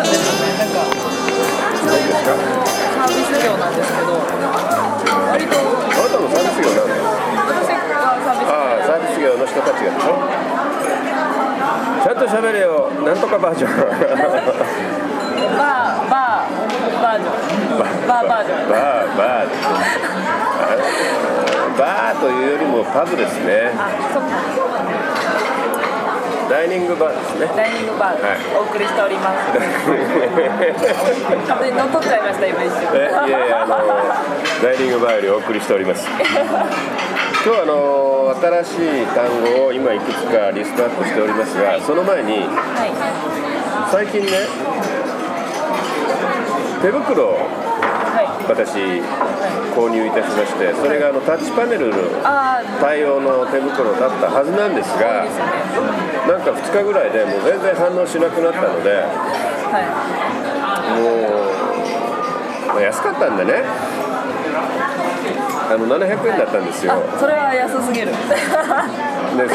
[0.00, 0.80] なんですよねなんか
[1.84, 2.32] 何ですか
[2.96, 4.16] サービス業なんですけど
[5.28, 7.04] 割とあなたのサービス業なんだよ
[7.36, 7.84] 私が
[8.24, 10.16] サービスああサービス業の人たちがでしょ
[12.00, 13.38] ちゃんと喋れよなんとか。
[13.38, 14.08] バージョンバー
[16.08, 16.56] バー
[17.02, 17.78] バージョン
[18.08, 19.48] バーバージョンバーバー
[21.78, 23.70] バーというよりもパブですね。
[23.76, 24.69] あそっか
[26.50, 27.46] ダイニングバーですね。
[27.54, 28.38] ダイニングバーではい。
[28.58, 29.54] お送りしております、
[31.46, 33.78] 完全に乗っ取っちゃいました今一瞬えいやいやあの
[34.58, 36.08] ダイニングバーよりお送りしております。
[36.10, 42.90] 今日はあの新しい単語を今いくつかリストアップしておりますがその前にはい。
[43.92, 44.30] 最近ね
[46.82, 47.38] 手袋
[48.50, 49.00] 私
[49.74, 51.96] 購入いたしましてそれがあのタッチパネルの
[52.80, 55.24] 対応の手袋だったはずなんですが
[56.26, 58.90] なんか2日ぐらいでもう全然反応しなくなったので
[59.70, 59.86] はい。
[60.98, 61.14] も
[62.66, 63.62] う、まあ安かったんでね。
[65.70, 66.94] あの700円だったんですよ。
[66.94, 68.08] あそれは安すぎる
[69.36, 69.54] でそ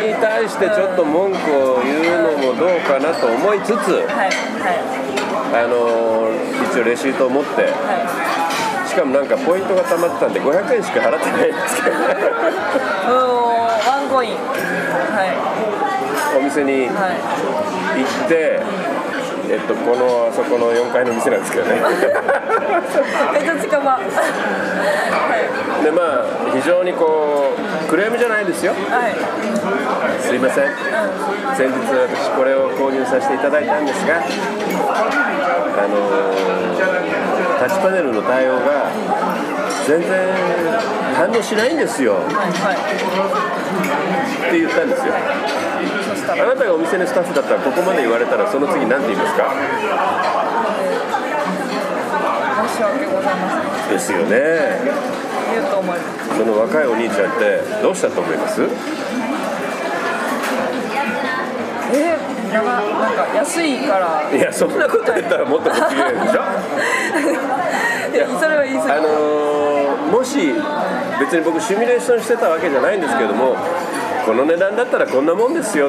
[0.00, 4.30] れに対してちょっと文句を言うのもどうかなと思いつつはい
[4.60, 4.80] はい。
[5.52, 6.30] あの
[6.70, 7.68] 一応レシートを持っては
[8.86, 8.88] い。
[8.88, 11.96] しかもなんかポイントが貯まってたんで500円しか払ってないんですけど。
[13.90, 14.32] ワンコイン。
[14.34, 14.36] は
[15.26, 16.38] い。
[16.38, 18.02] お店に行はい。
[18.02, 18.60] って
[19.50, 21.82] えっとこのあそこの4階の店なんですけどね。
[23.34, 23.98] めっちゃ近場
[26.60, 28.72] 非常にこうクレームじゃないですよ。
[28.72, 29.14] はい。
[30.20, 30.66] すいません。
[31.56, 34.20] 先日私これを購入させていただいたんですがあ
[35.88, 35.96] の
[37.58, 38.90] タッチパネルの対応が
[39.86, 40.08] 全然
[41.16, 42.14] 反応しないんですよ。
[42.14, 42.24] はい
[42.60, 42.76] はい。
[42.76, 45.14] って言ったんですよ。
[46.30, 49.50] あなたがお店のスタッフだったらここまで言われたらその次何て言いますか？
[53.90, 54.78] ですよね
[55.50, 56.38] 言うと思います。
[56.38, 58.62] その若いお兄ちゃんってどうしたと思います？
[61.92, 62.16] え
[62.52, 64.30] なんかなんか安いから。
[64.36, 66.42] いやそんなこと言ったらもっと不思議でしょ？
[68.14, 68.92] いやそれは言い過ぎ。
[68.92, 69.50] あのー
[70.10, 70.52] もし
[71.20, 73.54] 別に僕シミュレーションしてたわけじゃないんですけれども
[74.26, 75.88] この値段だったらこんなもんですよ。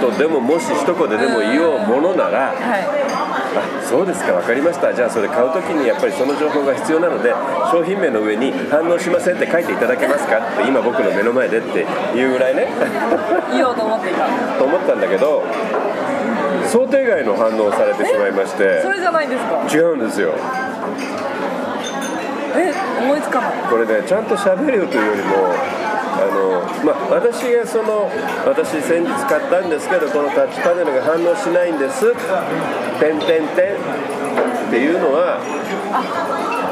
[0.00, 2.54] とでももし一言でも言おうものならはい。
[2.54, 3.05] あ
[3.82, 4.92] そうですか分かりました。
[4.92, 7.34] じゃあそれ買う時にやっぱりその情報が必要なので
[7.70, 10.38] 商品名の上に反応しませんって書いていただけますか？
[10.38, 12.68] って今僕の目の前でっていうぐらいね。
[13.52, 14.26] 言おうと思っていた。
[14.58, 15.44] と思ったんだけど
[16.66, 18.82] 想定外の反応をされてしまいまして。
[18.82, 19.66] それじゃないんですか？
[19.72, 20.34] 違うんですよ。
[22.56, 22.72] え
[23.04, 23.52] 思いつかない。
[23.70, 25.54] これねちゃんと喋るよというよりも
[26.84, 28.08] まあ私がその
[28.46, 32.12] 私先日買ったんですけどこのタッチパネルが反応しないんです
[33.00, 33.50] 「てんてんてん」っ
[34.70, 35.38] ていうのは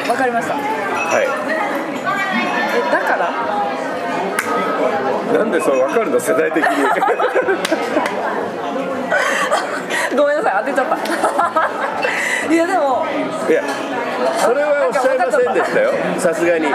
[0.09, 0.55] わかりました。
[0.55, 0.61] は
[1.23, 1.27] い。
[2.77, 3.17] えだか
[5.33, 5.39] ら？
[5.39, 6.69] なんでそう分かるの世代的に。
[10.17, 10.97] ごめんなさい当てちゃった。
[12.53, 13.05] いやでも
[13.49, 13.63] いや
[14.39, 14.74] それは
[15.39, 15.91] せんでしたよ。
[16.19, 16.67] さすがに。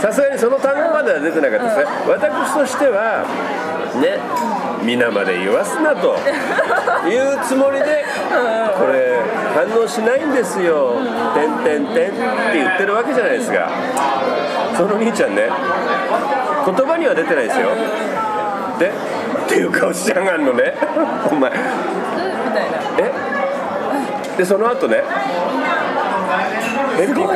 [0.00, 3.24] さすがにその単語までは出てなかったですね、私としては
[4.00, 4.18] ね
[4.84, 6.16] 皆まで言わすなと
[7.08, 8.04] いうつもりで
[8.78, 9.20] これ
[9.54, 10.94] 反応しないんですよ
[11.34, 13.68] 「てんてんてん」って言ってるわけじゃないですか
[14.76, 15.48] その兄ちゃんね
[16.64, 17.68] 言葉には出てないですよ。
[18.78, 18.92] で
[19.46, 20.74] っていう顔しちゃがんのね。
[21.32, 21.50] お前。
[21.50, 22.78] みたいな。
[22.98, 23.10] え？
[24.36, 25.02] でその後ね
[26.96, 27.26] 返品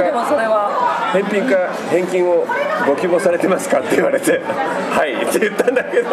[1.12, 2.46] 返品か返金を
[2.86, 4.40] ご希望されてますかって言われて
[4.90, 6.08] 「はい」って言ったんだけど。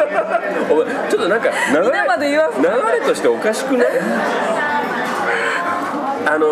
[0.72, 1.82] お前ちょっとなんか流れ
[2.30, 3.88] 流れとしておかしくない？
[6.26, 6.46] あの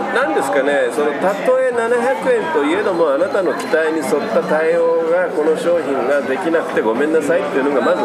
[0.00, 7.98] ーなんですかねそのたとえ700円といえどもあなたの期待に沿った対応がこの商品ができなくてごめんなさいっていうのがまず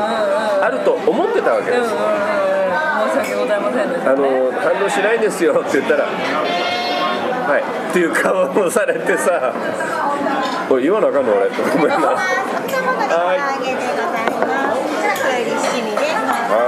[0.65, 1.89] あると思ってたわけです。
[1.89, 4.11] 申し訳ございませんでした。
[4.11, 6.05] あねの反応しないですよって言ったら
[7.49, 9.51] 「はい」っていう顔をされてさ
[10.69, 11.95] 「おい言わなあかんの俺」ごめんな。
[12.09, 12.23] はは
[13.33, 13.39] い。
[13.39, 14.21] 唐揚げでござ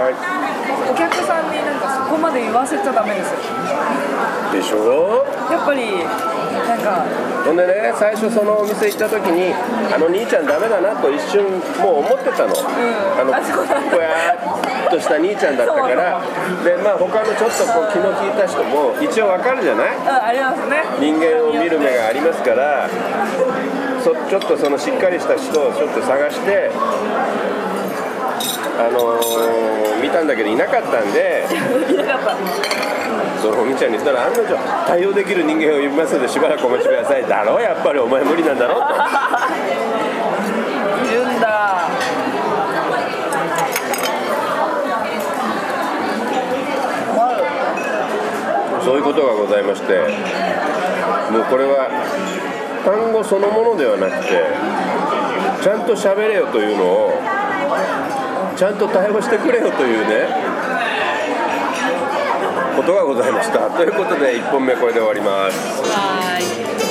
[0.09, 0.15] い
[0.91, 3.37] お客さんになんかそこまで言わせちゃダメですよ。
[4.51, 5.23] でしょ？
[5.51, 6.03] やっぱり
[6.67, 7.05] なんか
[7.45, 9.53] ほんでね最初そのお店行った時に
[9.93, 11.43] あの兄ちゃんダメだなと一瞬
[11.79, 12.53] もう思ってたの、
[13.19, 14.60] あのあそうなんだぽやーっ
[14.91, 16.21] とした兄ちゃんだったから
[16.63, 19.89] でまあ他のちょっとこう気の利いた人も一応わかるじゃない？
[19.95, 20.83] うんありますね。
[20.99, 22.87] 人間を見る目がありますから
[24.03, 26.69] そちょっとそのしっかりした人をちょっと探して、
[28.79, 29.21] あのー
[30.01, 31.45] 見たんだけどいなかったんで
[31.91, 32.37] いなかっ
[33.37, 34.57] たそのお兄ちゃんに言ったら案の定
[34.87, 37.27] 対応できる人間を呼びますのでしばらくお待ちください。
[37.27, 37.99] だろうやっぱり。
[37.99, 38.87] お前無理なんだろうと
[41.13, 41.87] いるんだ
[48.81, 49.97] そういうことがございまして
[51.33, 51.89] もうこれは
[52.85, 54.45] 単語そのものではなくて
[55.63, 57.13] ちゃんと喋れよというのを
[58.55, 60.29] ちゃんと対応してくれよというね
[62.75, 63.69] ことがございました。
[63.69, 66.90] ということで1本目これで終わります。